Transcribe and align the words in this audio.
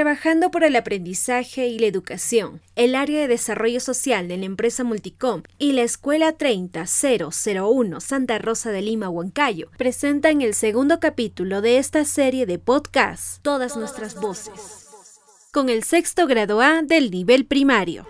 trabajando 0.00 0.50
por 0.50 0.64
el 0.64 0.76
aprendizaje 0.76 1.66
y 1.66 1.78
la 1.78 1.84
educación, 1.84 2.62
el 2.74 2.94
área 2.94 3.20
de 3.20 3.28
desarrollo 3.28 3.80
social 3.80 4.28
de 4.28 4.38
la 4.38 4.46
empresa 4.46 4.82
Multicom 4.82 5.42
y 5.58 5.72
la 5.72 5.82
Escuela 5.82 6.32
30001 6.32 8.00
Santa 8.00 8.38
Rosa 8.38 8.70
de 8.70 8.80
Lima, 8.80 9.10
Huancayo, 9.10 9.68
presentan 9.76 10.40
el 10.40 10.54
segundo 10.54 11.00
capítulo 11.00 11.60
de 11.60 11.76
esta 11.76 12.06
serie 12.06 12.46
de 12.46 12.58
podcasts, 12.58 13.40
Todas 13.42 13.76
nuestras 13.76 14.14
voces, 14.14 14.88
con 15.52 15.68
el 15.68 15.84
sexto 15.84 16.26
grado 16.26 16.62
A 16.62 16.80
del 16.80 17.10
nivel 17.10 17.44
primario. 17.44 18.06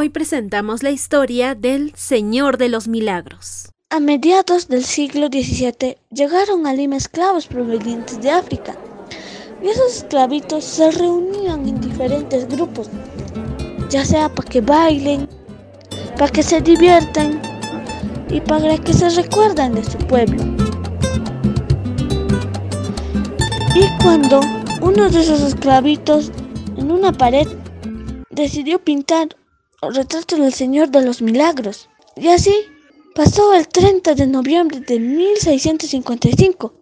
Hoy 0.00 0.08
presentamos 0.08 0.82
la 0.82 0.92
historia 0.92 1.54
del 1.54 1.92
Señor 1.94 2.56
de 2.56 2.70
los 2.70 2.88
Milagros. 2.88 3.68
A 3.90 4.00
mediados 4.00 4.66
del 4.66 4.82
siglo 4.82 5.26
XVII 5.26 5.98
llegaron 6.10 6.66
a 6.66 6.72
Lima 6.72 6.96
esclavos 6.96 7.46
provenientes 7.46 8.18
de 8.22 8.30
África. 8.30 8.78
Y 9.62 9.68
esos 9.68 9.96
esclavitos 9.96 10.64
se 10.64 10.90
reunían 10.90 11.68
en 11.68 11.82
diferentes 11.82 12.48
grupos, 12.48 12.88
ya 13.90 14.02
sea 14.06 14.34
para 14.34 14.48
que 14.48 14.62
bailen, 14.62 15.28
para 16.16 16.32
que 16.32 16.42
se 16.42 16.62
diviertan 16.62 17.38
y 18.30 18.40
para 18.40 18.78
que 18.78 18.94
se 18.94 19.10
recuerden 19.10 19.74
de 19.74 19.84
su 19.84 19.98
pueblo. 19.98 20.42
Y 23.74 24.02
cuando 24.02 24.40
uno 24.80 25.10
de 25.10 25.20
esos 25.20 25.42
esclavitos 25.42 26.32
en 26.78 26.90
una 26.90 27.12
pared 27.12 27.46
decidió 28.30 28.82
pintar 28.82 29.36
retrato 29.88 30.36
del 30.36 30.52
Señor 30.52 30.90
de 30.90 31.02
los 31.02 31.22
Milagros. 31.22 31.88
Y 32.16 32.28
así 32.28 32.54
pasó 33.14 33.54
el 33.54 33.66
30 33.66 34.14
de 34.14 34.26
noviembre 34.26 34.80
de 34.80 35.00
1655, 35.00 36.74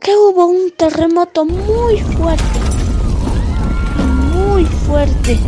que 0.00 0.10
hubo 0.16 0.46
un 0.46 0.72
terremoto 0.72 1.44
muy 1.44 1.98
fuerte, 1.98 2.60
muy 4.34 4.64
fuerte, 4.64 5.38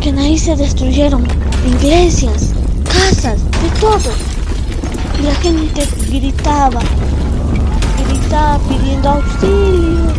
que 0.00 0.10
ahí 0.10 0.36
se 0.36 0.56
destruyeron 0.56 1.24
iglesias, 1.66 2.52
casas, 2.84 3.44
de 3.44 3.80
todo. 3.80 4.10
Y 5.20 5.22
la 5.22 5.34
gente 5.36 5.86
gritaba, 6.08 6.80
gritaba 8.08 8.58
pidiendo 8.68 9.08
auxilio. 9.08 10.12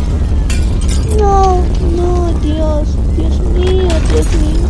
No, 1.18 1.62
no, 1.96 2.32
Dios, 2.40 2.88
Dios 3.16 3.40
mío, 3.40 3.88
Dios 4.12 4.26
mío, 4.34 4.68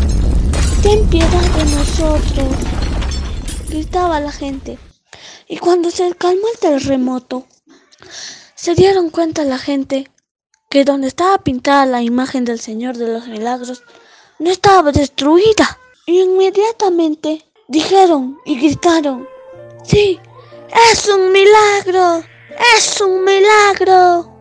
ten 0.81 1.05
piedad 1.09 1.29
de 1.29 1.65
nosotros, 1.65 2.55
gritaba 3.69 4.21
la 4.21 4.31
gente. 4.31 4.79
Y 5.49 5.57
cuando 5.57 5.91
se 5.91 6.15
calmó 6.15 6.47
el 6.55 6.59
terremoto, 6.61 7.45
se 8.55 8.77
dieron 8.77 9.11
cuenta 9.11 9.43
la 9.43 9.59
gente 9.59 10.09
que 10.71 10.85
donde 10.85 11.09
estaba 11.09 11.39
pintada 11.39 11.87
la 11.87 12.03
imagen 12.03 12.45
del 12.45 12.61
Señor 12.61 12.97
de 12.97 13.09
los 13.09 13.27
Milagros 13.27 13.83
no 14.39 14.49
estaba 14.49 14.93
destruida. 14.93 15.81
Y 16.07 16.21
inmediatamente 16.21 17.45
dijeron 17.67 18.39
y 18.45 18.61
gritaron, 18.61 19.27
sí, 19.83 20.21
es 20.93 21.09
un 21.09 21.33
milagro, 21.33 22.23
es 22.77 23.01
un 23.01 23.25
milagro 23.25 24.36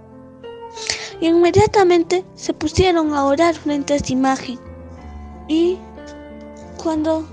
y 1.21 1.27
inmediatamente 1.27 2.25
se 2.35 2.53
pusieron 2.53 3.13
a 3.13 3.25
orar 3.25 3.55
frente 3.55 3.93
a 3.93 3.95
esta 3.97 4.13
imagen. 4.13 4.59
Y 5.47 5.77
cuando 6.77 7.27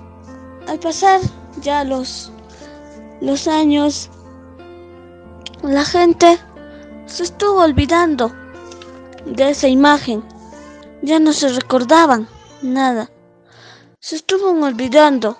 al 0.66 0.78
pasar 0.78 1.20
ya 1.60 1.84
los, 1.84 2.30
los 3.20 3.48
años, 3.48 4.10
la 5.62 5.84
gente 5.84 6.38
se 7.06 7.24
estuvo 7.24 7.60
olvidando 7.62 8.32
de 9.26 9.50
esa 9.50 9.68
imagen. 9.68 10.24
Ya 11.02 11.18
no 11.18 11.32
se 11.32 11.48
recordaban 11.48 12.28
nada. 12.62 13.10
Se 13.98 14.16
estuvo 14.16 14.50
olvidando. 14.50 15.38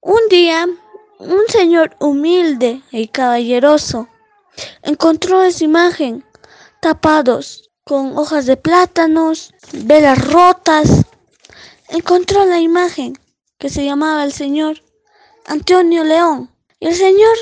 Un 0.00 0.20
día, 0.30 0.66
un 1.18 1.42
señor 1.48 1.96
humilde 2.00 2.82
y 2.90 3.08
caballeroso 3.08 4.08
encontró 4.82 5.42
esa 5.42 5.64
imagen 5.64 6.24
tapados 6.80 7.65
con 7.86 8.18
hojas 8.18 8.46
de 8.46 8.56
plátanos, 8.56 9.54
velas 9.72 10.18
rotas. 10.26 11.06
Encontró 11.88 12.44
la 12.44 12.58
imagen 12.58 13.16
que 13.58 13.70
se 13.70 13.84
llamaba 13.84 14.24
el 14.24 14.32
señor 14.32 14.82
Antonio 15.44 16.02
León. 16.02 16.50
Y 16.80 16.88
el 16.88 16.96
señor 16.96 17.36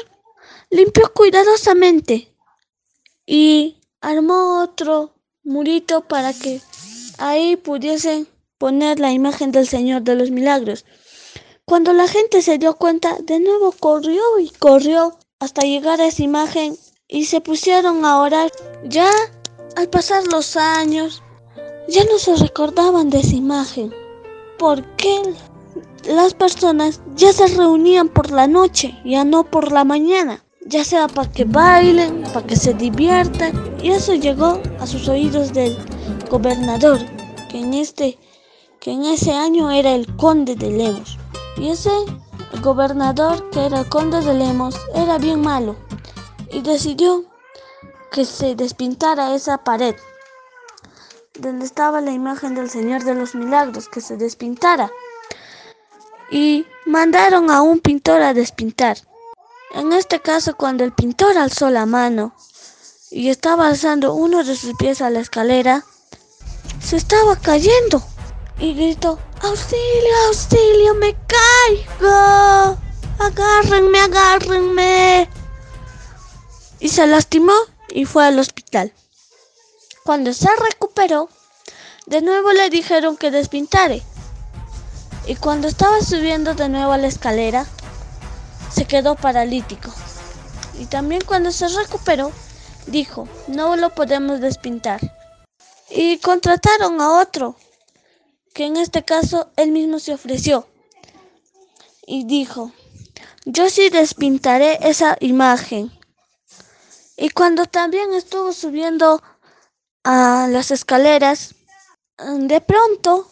limpió 0.69 1.11
cuidadosamente 1.15 2.29
y 3.25 3.81
armó 4.03 4.63
otro 4.63 5.15
murito 5.45 6.03
para 6.03 6.35
que 6.35 6.61
ahí 7.17 7.57
pudiesen 7.57 8.29
poner 8.59 9.01
la 9.01 9.13
imagen 9.13 9.51
del 9.51 9.67
Señor 9.67 10.03
de 10.03 10.15
los 10.15 10.31
Milagros. 10.31 10.85
Cuando 11.65 11.95
la 11.95 12.07
gente 12.07 12.43
se 12.43 12.59
dio 12.59 12.75
cuenta, 12.75 13.17
de 13.23 13.41
nuevo 13.41 13.73
corrió 13.73 14.23
y 14.39 14.51
corrió 14.51 15.19
hasta 15.39 15.63
llegar 15.63 16.03
a 16.03 16.07
esa 16.07 16.23
imagen 16.23 16.77
y 17.09 17.25
se 17.25 17.41
pusieron 17.41 18.05
a 18.05 18.21
orar. 18.21 18.53
Ya 18.85 19.11
al 19.77 19.89
pasar 19.89 20.27
los 20.33 20.57
años, 20.57 21.23
ya 21.89 22.05
no 22.05 22.19
se 22.19 22.37
recordaban 22.37 23.11
de 23.11 23.21
esa 23.21 23.35
imagen, 23.35 23.93
porque 24.59 25.21
las 26.07 26.35
personas 26.35 27.01
ya 27.15 27.33
se 27.33 27.47
reunían 27.49 28.09
por 28.09 28.31
la 28.31 28.47
noche, 28.47 28.95
ya 29.05 29.25
no 29.25 29.45
por 29.45 29.73
la 29.73 29.85
mañana, 29.85 30.45
ya 30.67 30.85
sea 30.85 31.09
para 31.09 31.31
que 31.31 31.45
bailen, 31.45 32.23
para 32.33 32.47
que 32.47 32.57
se 32.57 32.75
diviertan, 32.75 33.53
y 33.83 33.91
eso 33.91 34.15
llegó 34.15 34.61
a 34.81 34.87
sus 34.87 35.09
oídos 35.09 35.53
del 35.53 35.77
gobernador, 36.31 37.01
que 37.51 37.59
en 37.59 37.75
este 37.75 38.19
que 38.81 38.93
en 38.93 39.05
ese 39.05 39.33
año 39.33 39.71
era 39.71 39.95
el 39.95 40.07
conde 40.17 40.57
de 40.57 40.71
Lemos. 40.71 41.19
Y 41.57 41.71
ese 41.71 41.89
gobernador, 42.63 43.49
que 43.49 43.65
era 43.65 43.81
el 43.81 43.89
conde 43.89 44.21
de 44.21 44.35
Lemos, 44.35 44.79
era 44.95 45.17
bien 45.17 45.41
malo 45.41 45.75
y 46.53 46.61
decidió 46.61 47.25
que 48.15 48.25
se 48.25 48.55
despintara 48.55 49.35
esa 49.35 49.59
pared 49.59 49.97
donde 51.41 51.67
estaba 51.67 52.01
la 52.01 52.13
imagen 52.13 52.55
del 52.55 52.71
Señor 52.71 53.03
de 53.03 53.13
los 53.13 53.35
Milagros, 53.35 53.89
que 53.89 54.01
se 54.01 54.17
despintara. 54.17 54.89
Y 56.31 56.65
mandaron 56.87 57.51
a 57.51 57.61
un 57.63 57.81
pintor 57.81 58.23
a 58.23 58.33
despintar. 58.33 58.99
En 59.73 59.93
este 59.93 60.21
caso, 60.21 60.57
cuando 60.57 60.85
el 60.85 60.93
pintor 60.93 61.37
alzó 61.37 61.71
la 61.71 61.87
mano 61.87 62.37
y 63.11 63.31
estaba 63.31 63.67
alzando 63.67 64.15
uno 64.15 64.45
de 64.45 64.55
sus 64.55 64.77
pies 64.77 65.03
a 65.03 65.11
la 65.11 65.19
escalera, 65.19 65.85
se 66.81 66.97
estaba 66.97 67.35
cayendo 67.35 68.01
y 68.61 68.75
gritó, 68.75 69.19
auxilio, 69.43 70.17
auxilio, 70.29 70.95
me 70.95 71.17
caigo, 71.27 72.79
agárrenme, 73.19 73.99
agárrenme. 73.99 75.29
Y 76.79 76.89
se 76.89 77.09
lastimó 77.09 77.55
y 77.95 78.05
fue 78.05 78.27
al 78.27 78.39
hospital. 78.39 78.93
Cuando 80.05 80.35
se 80.35 80.49
recuperó, 80.69 81.31
de 82.07 82.21
nuevo 82.21 82.53
le 82.53 82.69
dijeron 82.69 83.17
que 83.17 83.31
despintare. 83.31 84.03
Y 85.27 85.37
cuando 85.37 85.69
estaba 85.69 86.03
subiendo 86.03 86.55
de 86.55 86.69
nuevo 86.69 86.93
a 86.93 86.99
la 86.99 87.07
escalera, 87.07 87.65
se 88.71 88.85
quedó 88.85 89.15
paralítico. 89.15 89.91
Y 90.79 90.87
también 90.87 91.23
cuando 91.25 91.53
se 91.53 91.69
recuperó, 91.69 92.33
dijo, 92.87 93.29
no 93.47 93.77
lo 93.77 93.95
podemos 93.95 94.41
despintar. 94.41 95.01
Y 95.89 96.19
contrataron 96.19 97.01
a 97.01 97.21
otro, 97.21 97.57
que 98.53 98.67
en 98.67 98.77
este 98.77 99.05
caso 99.05 99.51
él 99.57 99.71
mismo 99.71 100.01
se 100.01 100.13
ofreció. 100.13 100.67
Y 102.07 102.25
dijo, 102.25 102.73
yo 103.47 103.71
sí 103.71 103.89
despintaré 103.89 104.79
esa 104.83 105.17
imagen. 105.21 105.93
Y 107.17 107.31
cuando 107.31 107.67
también 107.67 108.13
estuvo 108.13 108.53
subiendo 108.53 109.23
a 110.03 110.49
las 110.51 110.71
escaleras, 110.71 111.55
de 112.19 112.61
pronto 112.61 113.29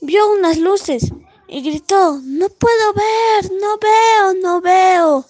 vio 0.00 0.30
unas 0.32 0.58
luces 0.58 1.12
y 1.48 1.62
gritó, 1.62 2.20
no 2.22 2.48
puedo 2.48 2.92
ver, 2.94 3.52
no 3.60 3.78
veo, 3.78 4.34
no 4.42 4.60
veo. 4.60 5.24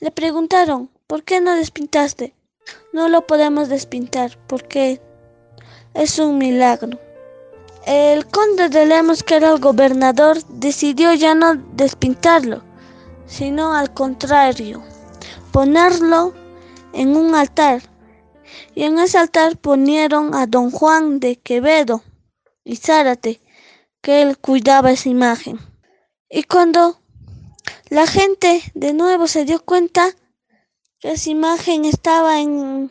Le 0.00 0.10
preguntaron, 0.10 0.90
¿por 1.06 1.22
qué 1.22 1.40
no 1.40 1.54
despintaste? 1.54 2.34
No 2.92 3.08
lo 3.08 3.26
podemos 3.26 3.68
despintar 3.68 4.36
porque 4.46 5.00
es 5.94 6.18
un 6.18 6.38
milagro. 6.38 6.98
El 7.86 8.26
conde 8.26 8.68
de 8.68 8.84
Lemos, 8.84 9.22
que 9.22 9.36
era 9.36 9.50
el 9.50 9.60
gobernador, 9.60 10.42
decidió 10.48 11.14
ya 11.14 11.34
no 11.34 11.54
despintarlo, 11.72 12.62
sino 13.26 13.74
al 13.74 13.94
contrario, 13.94 14.82
ponerlo 15.52 16.34
en 16.96 17.16
un 17.16 17.34
altar, 17.34 17.82
y 18.74 18.84
en 18.84 18.98
ese 18.98 19.18
altar 19.18 19.58
ponieron 19.58 20.34
a 20.34 20.46
don 20.46 20.70
Juan 20.70 21.20
de 21.20 21.36
Quevedo 21.36 22.02
y 22.64 22.76
Zárate, 22.76 23.40
que 24.00 24.22
él 24.22 24.38
cuidaba 24.38 24.90
esa 24.90 25.08
imagen. 25.08 25.58
Y 26.28 26.44
cuando 26.44 27.00
la 27.88 28.06
gente 28.06 28.62
de 28.74 28.92
nuevo 28.92 29.26
se 29.26 29.44
dio 29.44 29.64
cuenta 29.64 30.10
que 30.98 31.12
esa 31.12 31.30
imagen 31.30 31.84
estaba 31.84 32.40
en, 32.40 32.90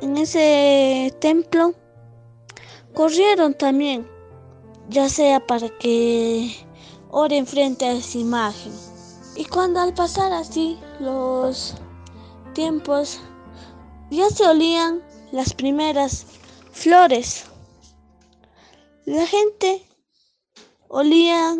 en 0.00 0.16
ese 0.16 1.14
templo, 1.20 1.74
corrieron 2.92 3.54
también, 3.54 4.06
ya 4.88 5.08
sea 5.08 5.46
para 5.46 5.68
que 5.78 6.54
oren 7.10 7.46
frente 7.46 7.86
a 7.86 7.92
esa 7.92 8.18
imagen. 8.18 8.72
Y 9.36 9.44
cuando 9.44 9.80
al 9.80 9.94
pasar 9.94 10.32
así 10.32 10.78
los 10.98 11.74
tiempos, 12.56 13.20
ya 14.10 14.30
se 14.30 14.46
olían 14.46 15.02
las 15.30 15.52
primeras 15.52 16.24
flores. 16.72 17.44
La 19.04 19.26
gente 19.26 19.82
olía 20.88 21.54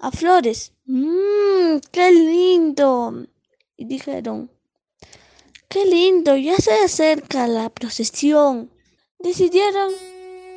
a 0.00 0.10
flores. 0.10 0.72
Mmm, 0.86 1.78
qué 1.92 2.10
lindo. 2.10 3.24
Y 3.76 3.84
dijeron, 3.84 4.50
qué 5.68 5.86
lindo, 5.86 6.36
ya 6.36 6.56
se 6.56 6.72
acerca 6.72 7.46
la 7.46 7.68
procesión. 7.70 8.68
Decidieron 9.20 9.92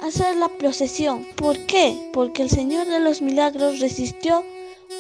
hacer 0.01 0.35
la 0.37 0.49
procesión. 0.49 1.27
¿Por 1.35 1.63
qué? 1.67 2.09
Porque 2.11 2.41
el 2.41 2.49
Señor 2.49 2.87
de 2.87 2.99
los 2.99 3.21
Milagros 3.21 3.79
resistió 3.79 4.43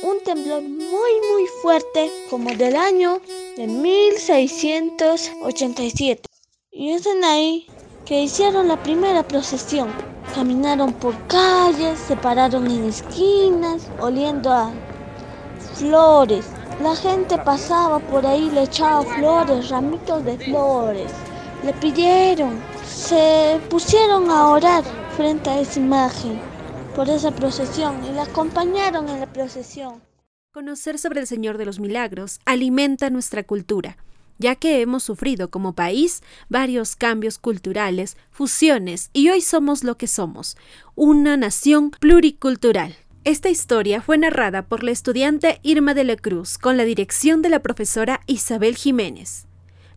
un 0.03 0.19
temblor 0.23 0.61
muy 0.61 1.13
muy 1.31 1.47
fuerte 1.61 2.11
como 2.29 2.51
del 2.51 2.75
año 2.75 3.21
de 3.55 3.67
1687. 3.67 6.29
Y 6.71 6.89
es 6.91 7.05
en 7.05 7.23
ahí 7.23 7.67
que 8.05 8.21
hicieron 8.21 8.67
la 8.67 8.83
primera 8.83 9.25
procesión. 9.27 9.89
Caminaron 10.33 10.93
por 10.93 11.15
calles, 11.27 11.99
se 11.99 12.15
pararon 12.17 12.65
en 12.69 12.85
esquinas, 12.85 13.87
oliendo 13.99 14.51
a 14.51 14.71
flores. 15.75 16.47
La 16.81 16.95
gente 16.95 17.37
pasaba 17.37 17.99
por 17.99 18.25
ahí, 18.25 18.49
le 18.49 18.63
echaba 18.63 19.03
flores, 19.03 19.69
ramitos 19.69 20.25
de 20.25 20.37
flores. 20.37 21.11
Le 21.63 21.71
pidieron, 21.73 22.59
se 22.85 23.61
pusieron 23.69 24.29
a 24.29 24.49
orar 24.49 24.83
frente 25.15 25.49
a 25.49 25.61
esa 25.61 25.79
imagen 25.79 26.41
por 26.95 27.09
esa 27.09 27.31
procesión 27.31 28.03
y 28.05 28.11
la 28.11 28.23
acompañaron 28.23 29.07
en 29.07 29.21
la 29.21 29.31
procesión. 29.31 30.01
Conocer 30.55 30.97
sobre 30.99 31.19
el 31.19 31.27
Señor 31.27 31.57
de 31.57 31.65
los 31.65 31.81
Milagros 31.81 32.39
alimenta 32.45 33.09
nuestra 33.09 33.43
cultura, 33.43 33.97
ya 34.37 34.55
que 34.55 34.79
hemos 34.79 35.03
sufrido 35.03 35.49
como 35.49 35.73
país 35.73 36.23
varios 36.47 36.95
cambios 36.95 37.37
culturales, 37.37 38.15
fusiones 38.31 39.09
y 39.11 39.27
hoy 39.27 39.41
somos 39.41 39.83
lo 39.83 39.97
que 39.97 40.07
somos, 40.07 40.55
una 40.95 41.35
nación 41.35 41.91
pluricultural. 41.91 42.95
Esta 43.25 43.49
historia 43.49 44.01
fue 44.01 44.17
narrada 44.17 44.65
por 44.65 44.81
la 44.81 44.91
estudiante 44.91 45.59
Irma 45.61 45.93
de 45.93 46.05
la 46.05 46.15
Cruz 46.15 46.57
con 46.57 46.77
la 46.77 46.85
dirección 46.85 47.41
de 47.41 47.49
la 47.49 47.59
profesora 47.59 48.21
Isabel 48.25 48.77
Jiménez. 48.77 49.47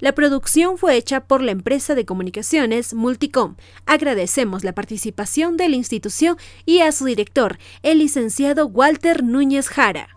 La 0.00 0.12
producción 0.12 0.76
fue 0.76 0.96
hecha 0.96 1.20
por 1.20 1.40
la 1.40 1.52
empresa 1.52 1.94
de 1.94 2.05
comunicaciones 2.05 2.94
Multicom. 2.94 3.55
Agradecemos 3.87 4.64
la 4.64 4.72
participación 4.72 5.56
de 5.56 5.69
la 5.69 5.76
institución 5.76 6.37
y 6.66 6.81
a 6.81 6.90
su 6.90 7.05
director, 7.05 7.58
el 7.84 7.99
licenciado 7.99 8.66
Walter 8.66 9.22
Núñez 9.22 9.69
Jara. 9.69 10.08